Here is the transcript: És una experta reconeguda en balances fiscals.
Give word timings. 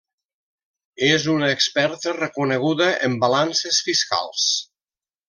És 1.09 1.27
una 1.33 1.49
experta 1.57 2.15
reconeguda 2.17 2.87
en 3.09 3.19
balances 3.25 3.83
fiscals. 3.91 4.49